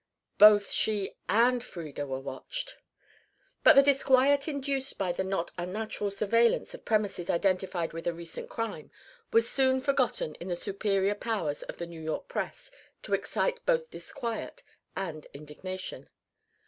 Both 0.39 0.71
she 0.71 1.15
and 1.29 1.63
Frieda 1.63 2.07
were 2.07 2.19
watched! 2.19 2.77
But 3.63 3.73
the 3.75 3.83
disquiet 3.83 4.47
induced 4.47 4.97
by 4.97 5.11
the 5.11 5.23
not 5.23 5.51
unnatural 5.59 6.09
surveillance 6.09 6.73
of 6.73 6.85
premises 6.85 7.29
identified 7.29 7.93
with 7.93 8.07
a 8.07 8.11
recent 8.15 8.49
crime 8.49 8.89
was 9.31 9.47
soon 9.47 9.79
forgotten 9.79 10.33
in 10.41 10.47
the 10.47 10.55
superior 10.55 11.13
powers 11.13 11.61
of 11.61 11.77
the 11.77 11.85
New 11.85 12.01
York 12.01 12.27
press 12.27 12.71
to 13.03 13.13
excite 13.13 13.63
both 13.67 13.91
disquiet 13.91 14.63
and 14.95 15.27
indignation. 15.35 16.09